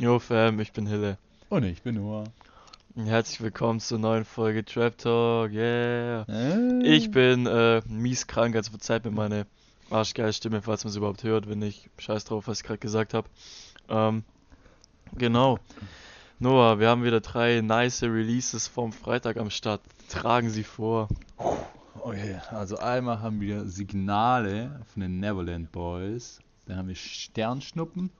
[0.00, 1.18] Jo Fam, ich bin Hille.
[1.48, 2.22] Und ich bin Noah.
[2.94, 6.24] Herzlich willkommen zur neuen Folge Trap Talk, yeah.
[6.28, 6.84] Äh.
[6.84, 9.44] Ich bin äh, mies krank, also verzeiht mir meine
[9.90, 11.90] arschgeile Stimme, falls man sie überhaupt hört, wenn nicht.
[11.98, 13.28] Scheiß drauf, was ich gerade gesagt habe.
[13.88, 14.22] Ähm,
[15.16, 15.58] genau.
[16.38, 19.80] Noah, wir haben wieder drei nice Releases vom Freitag am Start.
[20.08, 21.08] Tragen sie vor.
[21.98, 26.38] Okay, also einmal haben wir Signale von den Neverland Boys.
[26.66, 28.10] Dann haben wir Sternschnuppen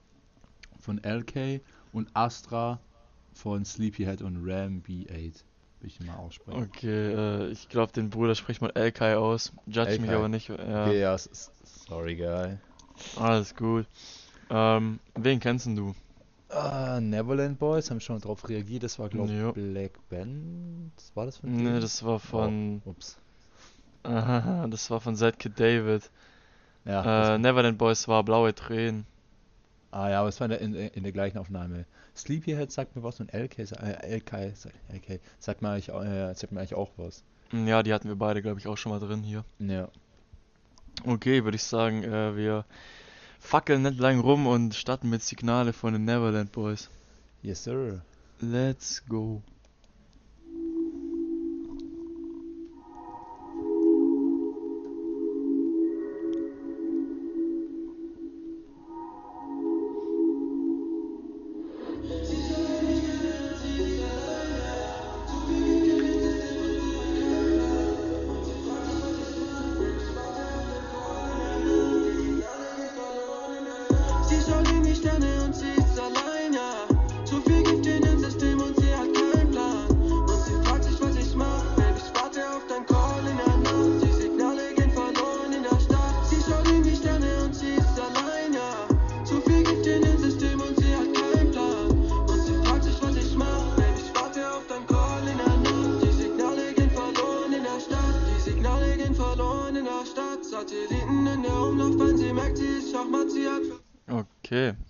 [0.79, 1.61] von LK
[1.93, 2.79] und Astra
[3.33, 5.43] von Sleepyhead und Ram B8.
[5.81, 6.63] Will ich mal aussprechen.
[6.63, 9.53] Okay, äh, ich glaube, den Bruder spricht mal Elkai aus.
[9.65, 10.15] Judge mich Elkai.
[10.15, 10.49] aber nicht.
[10.49, 10.55] Ja,
[10.87, 12.57] Okay, ja, sorry, guy.
[13.15, 13.85] alles gut.
[14.49, 15.95] Ähm, wen kennst denn du?
[16.49, 18.83] Ah, Neverland Boys haben schon darauf reagiert.
[18.83, 20.91] Das war, glaube ich, Black Band.
[21.13, 21.81] War das von Nee, denen?
[21.81, 22.81] das war von.
[22.85, 23.17] Oh, ups.
[24.03, 26.09] Aha, das war von ZK David.
[26.85, 29.05] Ja, äh, Neverland Boys war blaue Tränen.
[29.91, 31.85] Ah ja, aber es war in der, in, in der gleichen Aufnahme.
[32.15, 34.53] Sleepyhead sagt mir was und LK, äh, LK,
[34.89, 37.23] LK sagt mir eigentlich, äh, sagt mir eigentlich auch was.
[37.51, 39.43] Ja, die hatten wir beide, glaube ich, auch schon mal drin hier.
[39.59, 39.89] Ja.
[41.05, 42.65] Okay, würde ich sagen, äh, wir
[43.39, 46.89] fackeln nicht lang rum und starten mit Signale von den Neverland Boys.
[47.41, 48.01] Yes, sir.
[48.41, 49.41] Let's go.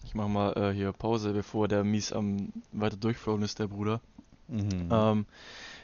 [0.09, 4.01] Ich mach mal äh, hier Pause, bevor der mies am weiter durchflowen ist, der Bruder.
[4.47, 4.89] Mhm.
[4.89, 5.25] Ähm,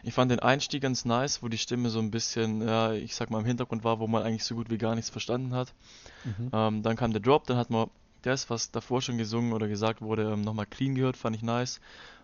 [0.01, 3.29] ich fand den Einstieg ganz nice, wo die Stimme so ein bisschen, ja, ich sag
[3.29, 5.75] mal, im Hintergrund war, wo man eigentlich so gut wie gar nichts verstanden hat.
[6.23, 6.49] Mhm.
[6.51, 7.87] Ähm, dann kam der Drop, dann hat man
[8.23, 11.79] das, was davor schon gesungen oder gesagt wurde, ähm, nochmal clean gehört, fand ich nice.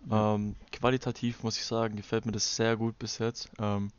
[0.09, 3.47] Ähm, qualitativ muss ich sagen, gefällt mir das sehr gut bis jetzt.
[3.59, 3.91] Ähm,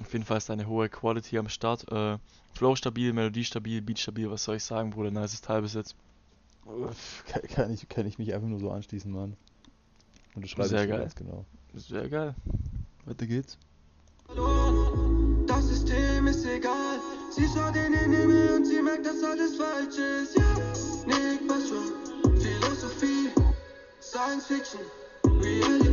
[0.00, 1.92] auf jeden Fall ist eine hohe Quality am Start.
[1.92, 2.16] Äh,
[2.54, 5.94] Flow stabil, Melodie stabil, Beat stabil, was soll ich sagen, Bruder, nice Teil bis jetzt.
[7.54, 9.36] Kann, ich, kann ich mich einfach nur so anschließen, Mann.
[10.34, 11.00] Und du schreibst Sehr geil.
[11.00, 11.44] ganz genau.
[11.74, 12.34] Sehr geil.
[13.04, 13.58] Weiter geht's.
[15.46, 16.98] Das System ist egal.
[17.30, 20.36] Sie schaut in den Himmel und sie merkt, dass alles falsch ist.
[20.36, 20.54] Ja,
[21.06, 22.36] Nick, was schon?
[22.36, 23.30] Philosophie,
[24.00, 24.80] Science Fiction,
[25.42, 25.87] Reality.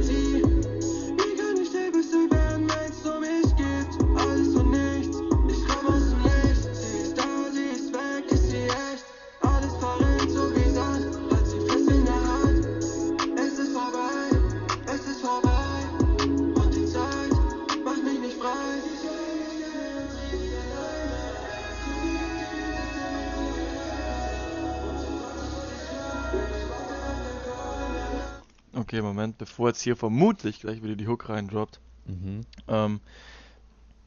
[28.85, 31.79] Okay, Moment, bevor jetzt hier vermutlich gleich wieder die Hook reindroppt.
[32.05, 32.41] Mhm.
[32.67, 32.99] Ähm,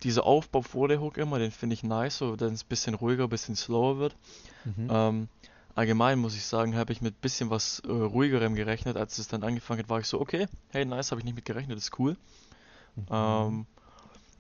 [0.05, 2.94] dieser Aufbau vor der Hook immer, den finde ich nice, so dass es ein bisschen
[2.94, 4.15] ruhiger, ein bisschen slower wird.
[4.65, 4.89] Mhm.
[4.89, 5.28] Ähm,
[5.75, 8.97] allgemein muss ich sagen, habe ich mit ein bisschen was äh, ruhigerem gerechnet.
[8.97, 11.45] Als es dann angefangen hat, war ich so, okay, hey, nice, habe ich nicht mit
[11.45, 12.16] gerechnet, ist cool.
[12.95, 13.06] Mhm.
[13.10, 13.66] Ähm,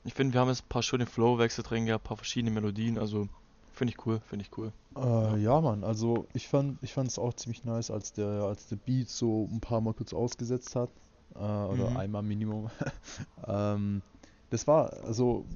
[0.04, 2.96] ich finde, wir haben jetzt ein paar schöne Flowwechsel drin gehabt, ein paar verschiedene Melodien,
[2.96, 3.28] also
[3.78, 4.72] finde ich cool, finde ich cool.
[4.96, 8.66] Äh, ja, Mann, also ich fand ich fand es auch ziemlich nice, als der als
[8.68, 10.90] der Beat so ein paar Mal kurz ausgesetzt hat.
[11.34, 11.96] Äh, oder Mhm.
[11.96, 12.70] einmal Minimum.
[13.46, 14.02] ähm,
[14.50, 15.46] das war, also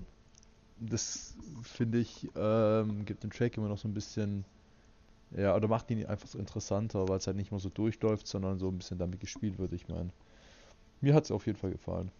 [0.78, 4.44] das finde ich, ähm, gibt den Track immer noch so ein bisschen,
[5.32, 8.58] ja, oder macht ihn einfach so interessanter, weil es halt nicht mehr so durchläuft, sondern
[8.58, 9.72] so ein bisschen damit gespielt wird.
[9.72, 10.10] Ich meine,
[11.00, 12.12] mir hat es auf jeden Fall gefallen.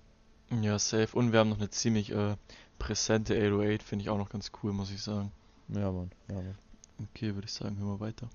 [0.61, 1.17] Ja, safe.
[1.17, 2.37] Und wir haben noch eine ziemlich äh,
[2.79, 5.33] präsente 808, finde ich auch noch ganz cool, muss ich sagen.
[5.69, 6.59] Ja, Mann, ja, Mann.
[7.15, 8.29] Okay, würde ich sagen, hören wir weiter.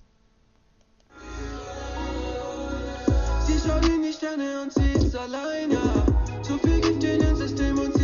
[3.46, 6.42] Sie schaut in die Sterne und sie ist allein, ja.
[6.42, 7.97] Zu viel Gift in dem System und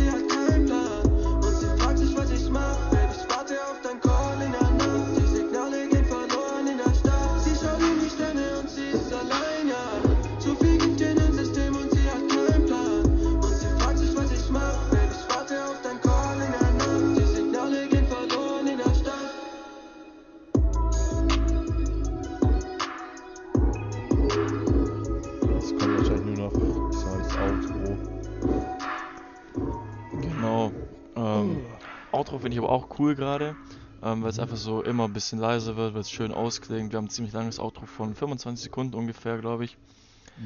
[32.25, 33.55] Outro finde ich aber auch cool gerade,
[34.01, 36.91] ähm, weil es einfach so immer ein bisschen leiser wird, weil es schön ausklingt.
[36.91, 39.77] Wir haben ein ziemlich langes Outro von 25 Sekunden ungefähr, glaube ich.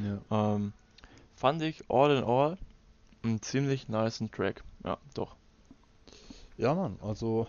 [0.03, 0.55] Ja.
[0.55, 0.73] Ähm,
[1.37, 2.57] fand ich all in all
[3.23, 4.65] einen ziemlich niceen Track.
[4.83, 5.37] Ja, doch.
[6.57, 7.47] Ja, Mann, also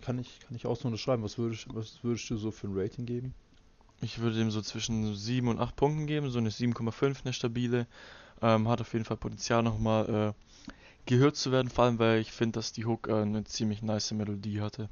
[0.00, 1.24] kann ich, kann ich auch so unterschreiben.
[1.24, 3.34] Was würdest, was würdest du so für ein Rating geben?
[4.00, 7.88] Ich würde dem so zwischen 7 und 8 Punkten geben, so eine 7,5, eine stabile.
[8.42, 10.32] Ähm, hat auf jeden Fall Potenzial nochmal äh,
[11.06, 14.12] gehört zu werden, vor allem weil ich finde, dass die Hook äh, eine ziemlich nice
[14.12, 14.88] Melodie hatte.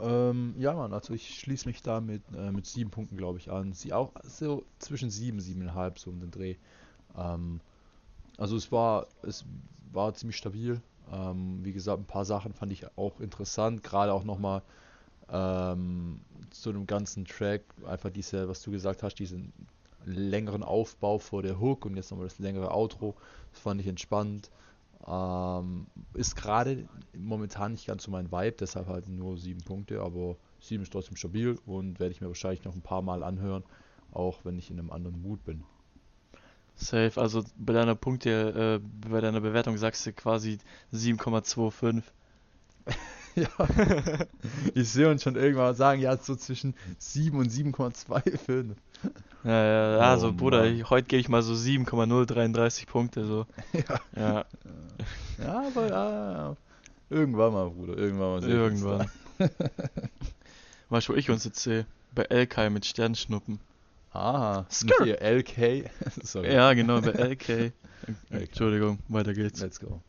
[0.00, 3.50] Ähm, ja, Mann, also ich schließe mich da mit, äh, mit sieben Punkten, glaube ich,
[3.50, 3.72] an.
[3.72, 6.56] Sie auch so zwischen sieben, siebeneinhalb, so um den Dreh.
[7.16, 7.60] Ähm,
[8.36, 9.44] also es war, es
[9.92, 10.80] war ziemlich stabil.
[11.12, 14.62] Ähm, wie gesagt, ein paar Sachen fand ich auch interessant, gerade auch nochmal
[15.30, 16.20] ähm,
[16.50, 19.52] zu dem ganzen Track, einfach diese, was du gesagt hast, diesen
[20.06, 23.14] längeren Aufbau vor der Hook und jetzt nochmal das längere Outro.
[23.52, 24.50] Das fand ich entspannt.
[25.06, 30.36] Ähm, ist gerade momentan nicht ganz so mein Vibe, deshalb halt nur sieben Punkte, aber
[30.60, 33.62] sieben ist trotzdem stabil und werde ich mir wahrscheinlich noch ein paar Mal anhören,
[34.12, 35.64] auch wenn ich in einem anderen Mood bin.
[36.74, 40.58] Safe, also bei deiner Punkte, äh, bei deiner Bewertung sagst du quasi
[40.92, 42.02] 7,25.
[43.58, 43.68] Ja,
[44.74, 48.70] ich sehe uns schon irgendwann sagen, ja, so zwischen 7 und 7,25.
[49.44, 50.74] Ja, ja, Oh also Bruder, Mann.
[50.74, 53.46] ich, heute gebe ich mal so 7,033 Punkte, so.
[53.72, 54.00] Ja.
[54.16, 54.44] Ja,
[55.38, 56.56] Ja, aber ja,
[57.10, 58.48] irgendwann mal, Bruder, irgendwann mal.
[58.48, 59.10] irgendwann.
[60.88, 61.86] Weißt du, wo ich uns jetzt sehe?
[62.14, 63.60] Bei Elkai mit Sternschnuppen.
[64.12, 64.18] da.
[64.18, 65.04] Aha, Skr.
[65.04, 65.90] nicht ihr LK.
[66.22, 66.52] Sorry.
[66.52, 67.72] Ja, genau, bei LK.
[68.30, 69.60] Entschuldigung, weiter geht's.
[69.60, 70.00] Let's go.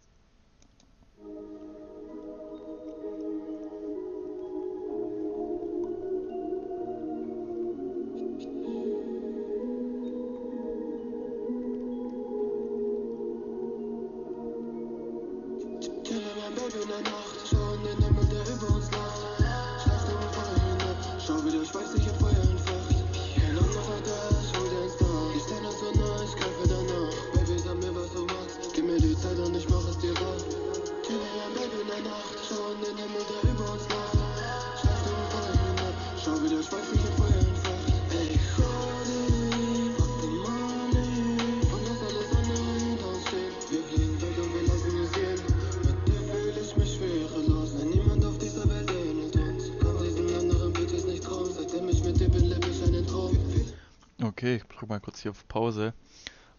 [55.27, 55.94] Hier auf Pause.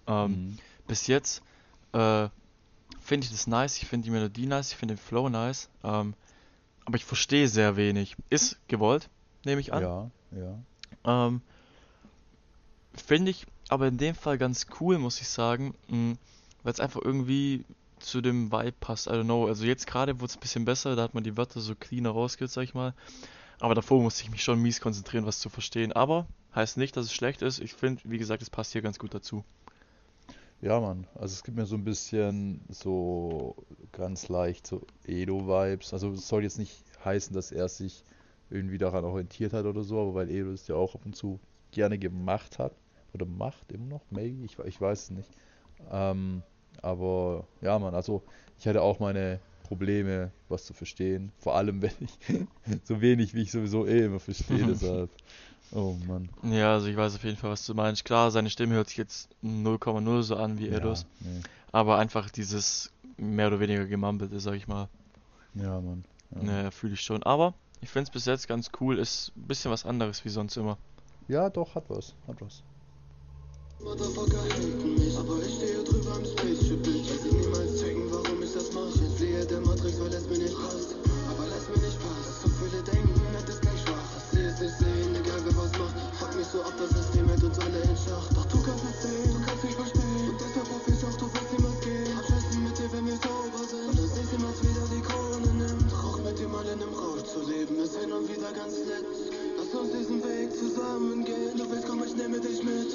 [0.07, 0.59] Ähm, Mhm.
[0.87, 1.43] bis jetzt
[1.93, 2.29] äh,
[3.01, 6.15] finde ich das nice, ich finde die Melodie nice, ich finde den Flow nice, ähm,
[6.85, 8.17] aber ich verstehe sehr wenig.
[8.31, 9.09] Ist gewollt,
[9.45, 9.83] nehme ich an.
[9.83, 10.59] Ja, ja.
[11.05, 11.43] Ähm,
[12.95, 15.75] finde ich aber in dem Fall ganz cool, muss ich sagen,
[16.63, 17.65] weil es einfach irgendwie
[17.99, 19.07] zu dem Vibe passt.
[19.07, 19.47] I don't know.
[19.47, 22.11] Also jetzt gerade wurde es ein bisschen besser, da hat man die Wörter so cleaner
[22.11, 22.95] rausgehört, sag ich mal.
[23.61, 25.93] Aber davor musste ich mich schon mies konzentrieren, was zu verstehen.
[25.93, 27.61] Aber heißt nicht, dass es schlecht ist.
[27.61, 29.45] Ich finde, wie gesagt, es passt hier ganz gut dazu.
[30.61, 31.07] Ja, Mann.
[31.15, 33.55] Also es gibt mir so ein bisschen so
[33.93, 35.93] ganz leicht so Edo-Vibes.
[35.93, 38.03] Also es soll jetzt nicht heißen, dass er sich
[38.51, 41.39] irgendwie daran orientiert hat oder so, aber weil Edo es ja auch ab und zu
[41.71, 42.73] gerne gemacht hat.
[43.15, 45.31] Oder macht immer noch, maybe, ich, ich weiß es nicht.
[45.91, 46.43] Ähm,
[46.83, 48.23] aber ja, Mann, also
[48.59, 51.31] ich hatte auch meine Probleme, was zu verstehen.
[51.39, 55.11] Vor allem, wenn ich so wenig, wie ich sowieso eh immer verstehe, deshalb.
[55.73, 56.31] Oh Mann.
[56.43, 58.07] Ja, also ich weiß auf jeden Fall, was du meinst.
[58.07, 61.03] Klar, seine Stimme hört sich jetzt 0,0 so an wie Edos.
[61.21, 61.41] Ja, nee.
[61.71, 64.89] Aber einfach dieses mehr oder weniger gemumbelte, sag ich mal.
[65.55, 66.05] Ja, Mann.
[66.35, 66.43] Ja.
[66.43, 67.23] Naja, fühle ich schon.
[67.23, 68.99] Aber ich finde es bis jetzt ganz cool.
[68.99, 70.79] Ist ein bisschen was anderes wie sonst immer.
[71.29, 72.15] ja, doch, hat was.
[72.27, 72.63] Hat was.
[73.81, 74.43] Motherfucker
[100.99, 101.57] zusammen gehen.
[101.57, 102.91] Du willst, komm, ich nehme dich mit.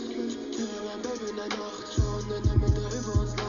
[0.52, 1.86] Chille mein Baby in der Nacht.
[1.96, 3.43] Schau in der über uns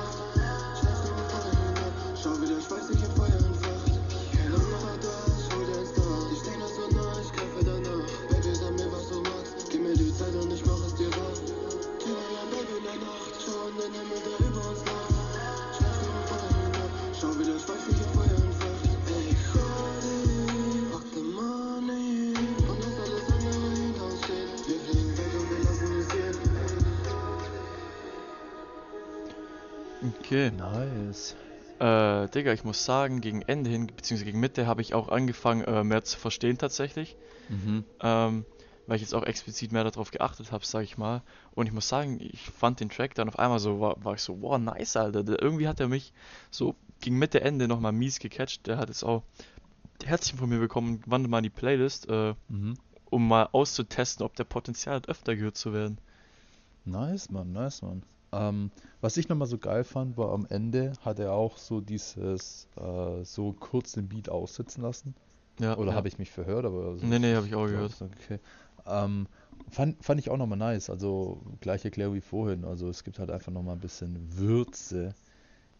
[30.04, 30.50] Okay.
[30.50, 31.34] Nice.
[31.78, 35.64] Äh, Digga, ich muss sagen, gegen Ende hin, beziehungsweise gegen Mitte, habe ich auch angefangen,
[35.64, 37.16] äh, mehr zu verstehen tatsächlich.
[37.48, 37.84] Mhm.
[38.00, 38.44] Ähm,
[38.86, 41.22] weil ich jetzt auch explizit mehr darauf geachtet habe, sag ich mal.
[41.54, 44.20] Und ich muss sagen, ich fand den Track dann auf einmal so, war, war ich
[44.20, 45.24] so, wow, nice, Alter.
[45.24, 46.12] Der, irgendwie hat er mich
[46.50, 48.66] so gegen Mitte, Ende nochmal mies gecatcht.
[48.66, 49.22] Der hat jetzt auch
[50.04, 52.74] Herzchen von mir bekommen, wandelt mal in die Playlist, äh, Mhm.
[53.06, 55.98] um mal auszutesten, ob der Potenzial hat, öfter gehört zu werden.
[56.84, 58.02] Nice, Mann, nice, Mann.
[58.34, 62.66] Ähm, was ich nochmal so geil fand, war am Ende hat er auch so dieses,
[62.76, 65.14] äh, so kurz den Beat aussitzen lassen.
[65.60, 65.96] Ja, Oder ja.
[65.96, 66.64] habe ich mich verhört?
[66.64, 67.94] Aber so- Nee, nee, habe ich auch gehört.
[68.00, 68.40] Okay.
[68.86, 69.28] Ähm,
[69.70, 70.90] fand, fand ich auch nochmal nice.
[70.90, 72.64] Also gleiche Erklärung wie vorhin.
[72.64, 75.14] Also es gibt halt einfach nochmal ein bisschen Würze.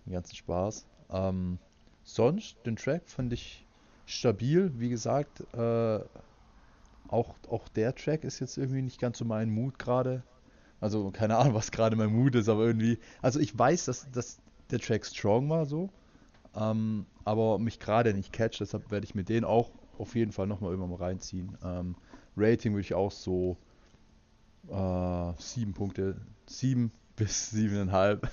[0.07, 0.87] Den ganzen Spaß.
[1.11, 1.59] Ähm,
[2.05, 3.67] sonst, den Track fand ich
[4.07, 4.71] stabil.
[4.77, 6.01] Wie gesagt, äh,
[7.09, 10.23] auch, auch der Track ist jetzt irgendwie nicht ganz so mein Mut gerade.
[10.85, 12.99] Also keine Ahnung, was gerade mein Mut ist, aber irgendwie.
[13.23, 14.37] Also ich weiß, dass, dass
[14.71, 15.89] der Track strong war so.
[16.55, 20.47] Ähm, aber mich gerade nicht catcht, deshalb werde ich mir den auch auf jeden Fall
[20.47, 21.57] nochmal irgendwann mal reinziehen.
[21.65, 21.97] Ähm,
[22.37, 23.57] Rating würde ich auch so
[24.69, 28.29] äh, sieben Punkte, sieben bis siebeneinhalb.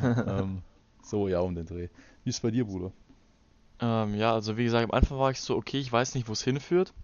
[0.02, 0.62] ähm,
[1.02, 1.88] so, ja, um den Dreh.
[2.22, 2.92] Wie ist es bei dir, Bruder?
[3.80, 6.32] Ähm, ja, also wie gesagt, am Anfang war ich so, okay, ich weiß nicht, wo
[6.32, 6.94] es hinführt.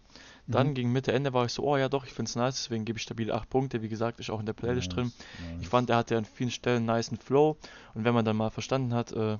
[0.46, 0.74] Dann Mhm.
[0.74, 2.98] gegen Mitte, Ende war ich so, oh ja doch, ich finde es nice, deswegen gebe
[2.98, 3.80] ich stabil 8 Punkte.
[3.82, 5.04] Wie gesagt, ist auch in der Playlist drin.
[5.04, 5.68] Nice, Ich nice.
[5.68, 7.56] fand, er hatte an vielen Stellen einen niceen Flow.
[7.94, 9.38] Und wenn man dann mal verstanden hat, äh,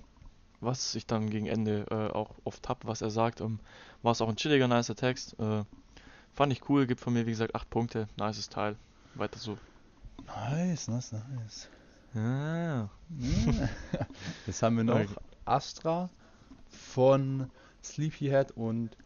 [0.60, 3.58] was ich dann gegen Ende äh, auch oft hab, was er sagt, ähm,
[4.02, 5.38] war es auch ein chilliger, nicer Text.
[5.38, 5.64] Äh,
[6.32, 8.08] fand ich cool, gibt von mir, wie gesagt, 8 Punkte.
[8.16, 8.76] Nices Teil.
[9.14, 9.58] Weiter so.
[10.26, 11.68] Nice, nice, nice.
[12.14, 12.18] Ah.
[12.18, 12.88] Ja.
[14.46, 15.00] Jetzt haben wir noch.
[15.44, 16.08] Astra
[16.70, 17.50] von
[17.82, 18.96] Sleepyhead und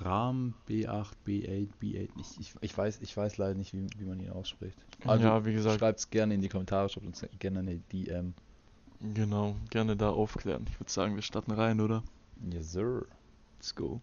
[0.00, 2.08] Ram B8, B8, B8.
[2.20, 4.78] Ich, ich, ich, weiß, ich weiß leider nicht, wie, wie man ihn ausspricht.
[5.06, 8.34] Also ja, wie gesagt, schreibt es gerne in die Kommentare, schreibt uns gerne eine DM.
[9.00, 10.66] genau, gerne da aufklären.
[10.68, 12.02] Ich würde sagen, wir starten rein, oder?
[12.50, 13.06] Yes, sir.
[13.58, 14.00] Let's go.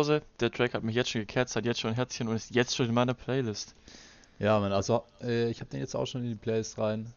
[0.00, 2.54] Pause, der Track hat mich jetzt schon gecatcht, hat jetzt schon ein Herzchen und ist
[2.54, 3.74] jetzt schon in meiner Playlist.
[4.38, 7.12] Ja, man, also äh, ich habe den jetzt auch schon in die Playlist rein.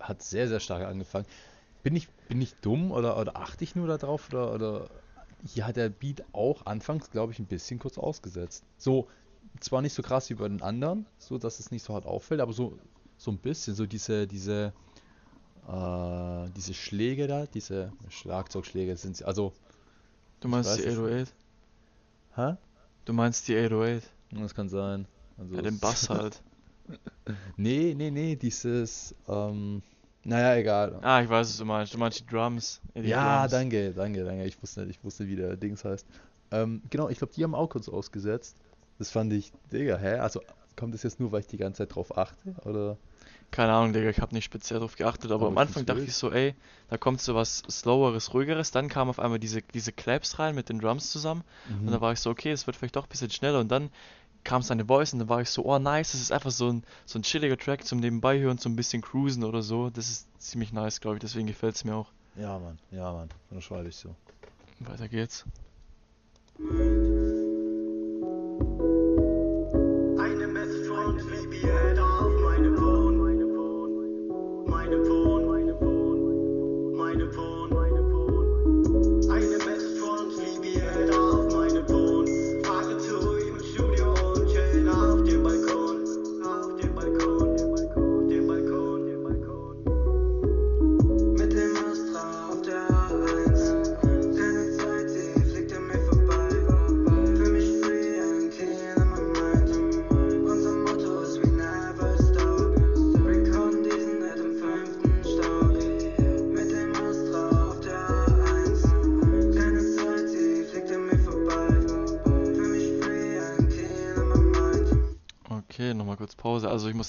[0.00, 1.26] Hat sehr, sehr stark angefangen.
[1.84, 4.28] Bin ich, bin ich dumm oder, oder achte ich nur darauf?
[4.30, 4.90] Oder, oder
[5.46, 8.64] hier hat der Beat auch anfangs, glaube ich, ein bisschen kurz ausgesetzt.
[8.76, 9.06] So,
[9.60, 12.40] zwar nicht so krass wie bei den anderen, so dass es nicht so hart auffällt,
[12.40, 12.76] aber so,
[13.18, 14.72] so ein bisschen, so diese, diese,
[15.68, 19.52] äh, diese Schläge da, diese Schlagzeugschläge sind, also,
[20.40, 21.32] Du meinst die es 808?
[22.36, 22.56] Hä?
[23.04, 24.12] Du meinst die 808?
[24.30, 25.06] Das kann sein.
[25.38, 26.42] Also, Ja, den Bass halt.
[27.56, 29.82] Nee, nee, nee, dieses, ähm,
[30.24, 30.98] naja, egal.
[31.02, 31.94] Ah, ich weiß, was du meinst.
[31.94, 32.80] Du meinst die Drums.
[32.94, 33.50] die Ja, Drums.
[33.50, 34.44] danke, danke, danke.
[34.44, 36.06] Ich wusste nicht, ich wusste, wie der Dings heißt.
[36.50, 38.56] Ähm, genau, ich glaube, die haben auch kurz ausgesetzt.
[38.98, 40.14] Das fand ich, Digga, hä?
[40.18, 40.40] Also
[40.76, 42.54] kommt das jetzt nur, weil ich die ganze Zeit drauf achte?
[42.64, 42.96] Oder?
[43.50, 46.14] Keine Ahnung, Digga, ich habe nicht speziell drauf geachtet, aber Aber am Anfang dachte ich
[46.14, 46.54] so, ey,
[46.88, 50.68] da kommt so was sloweres, ruhigeres, dann kam auf einmal diese, diese Claps rein mit
[50.68, 51.90] den Drums zusammen und Mhm.
[51.92, 53.90] dann war ich so, okay, es wird vielleicht doch ein bisschen schneller und dann
[54.44, 56.84] kam seine Voice und dann war ich so, oh nice, das ist einfach so ein,
[57.04, 60.26] so ein chilliger Track zum Nebenbei hören, so ein bisschen cruisen oder so, das ist
[60.40, 62.10] ziemlich nice, glaube ich, deswegen gefällt es mir auch.
[62.36, 63.28] Ja, Mann, ja, Mann.
[63.50, 64.14] Dann schreibe ich so.
[64.80, 65.44] Weiter geht's.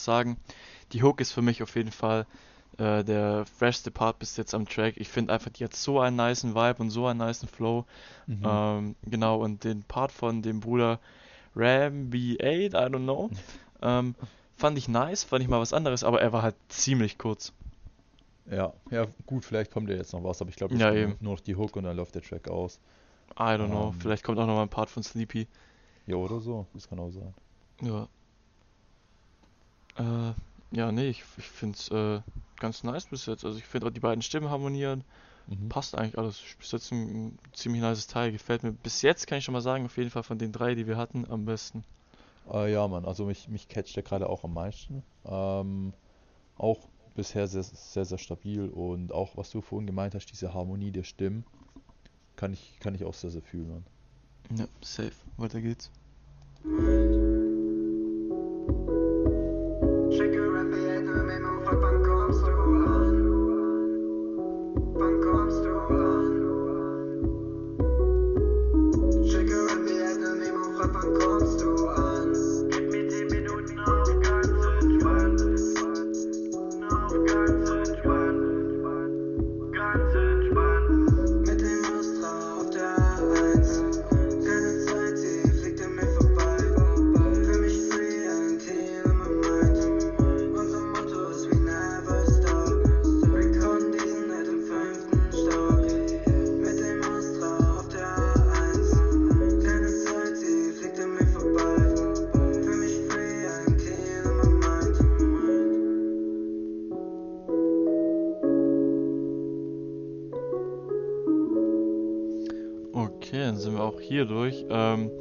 [0.07, 0.37] Sagen,
[0.93, 2.25] die Hook ist für mich auf jeden Fall
[2.77, 4.95] äh, der freshste Part bis jetzt am Track.
[4.97, 7.85] Ich finde einfach, die hat so einen niceen Vibe und so einen niceen Flow.
[8.25, 8.41] Mhm.
[8.43, 10.99] Ähm, genau, und den Part von dem Bruder
[11.55, 13.29] Ram B8, I don't know,
[13.81, 14.15] ähm,
[14.55, 17.51] fand ich nice, fand ich mal was anderes, aber er war halt ziemlich kurz.
[18.49, 21.17] Ja, ja, gut, vielleicht kommt ja jetzt noch was, aber ich glaube, Ja, eben.
[21.19, 22.79] nur noch die Hook und dann läuft der Track aus.
[23.37, 23.99] I don't know, Ähm.
[23.99, 25.47] vielleicht kommt auch noch mal ein Part von Sleepy.
[26.05, 27.33] Ja, oder so, das kann auch sein.
[27.81, 28.07] Ja.
[29.97, 30.33] Äh,
[30.71, 32.21] ja, nee, ich, ich find's äh,
[32.59, 33.45] ganz nice bis jetzt.
[33.45, 35.03] Also ich finde auch die beiden Stimmen harmonieren.
[35.47, 35.69] Mhm.
[35.69, 36.41] Passt eigentlich alles.
[36.59, 38.31] Bis jetzt ein, ein ziemlich nices Teil.
[38.31, 38.71] Gefällt mir.
[38.71, 40.97] Bis jetzt kann ich schon mal sagen, auf jeden Fall von den drei, die wir
[40.97, 41.83] hatten, am besten.
[42.51, 45.03] Äh, ja, Mann, also mich, mich catcht der gerade auch am meisten.
[45.25, 45.93] Ähm,
[46.57, 50.91] auch bisher sehr, sehr, sehr stabil und auch, was du vorhin gemeint hast, diese Harmonie
[50.91, 51.45] der Stimmen,
[52.35, 53.85] kann ich, kann ich auch sehr, sehr fühlen, Mann.
[54.57, 55.13] Ja, safe.
[55.37, 55.91] Weiter geht's.
[113.27, 114.65] Okay, dann sind wir auch hier durch.
[114.69, 115.11] Ähm,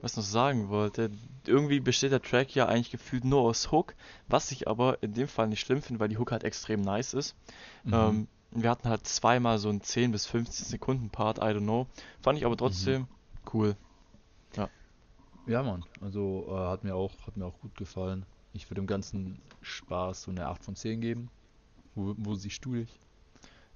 [0.00, 1.12] was ich noch sagen wollte,
[1.46, 3.94] irgendwie besteht der Track ja eigentlich gefühlt nur aus Hook,
[4.26, 7.14] was ich aber in dem Fall nicht schlimm finde, weil die Hook halt extrem nice
[7.14, 7.36] ist.
[7.84, 7.94] Mhm.
[7.94, 11.86] Ähm, wir hatten halt zweimal so einen 10 bis 15 Sekunden Part, I don't know.
[12.20, 13.06] Fand ich aber trotzdem
[13.54, 13.76] cool.
[15.46, 18.26] Ja, Mann, also äh, hat mir auch, hat mir auch gut gefallen.
[18.54, 21.30] Ich würde dem ganzen Spaß so eine 8 von 10 geben.
[21.94, 23.00] Wo, wo siehst du dich?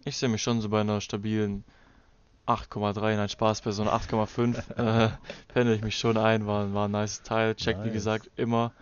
[0.05, 1.65] Ich sehe mich schon so bei einer stabilen
[2.47, 5.11] 8,3, nein Spaß, bei so einer 8,5 äh,
[5.49, 7.55] pendel ich mich schon ein, war, war ein nice Teil.
[7.55, 7.93] Checkt wie Nice.
[7.95, 8.73] gesagt immer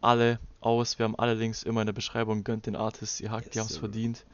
[0.00, 3.50] alle aus, wir haben alle Links immer in der Beschreibung, gönnt den Artists, die Hack,
[3.50, 4.24] die Yes, haben es verdient.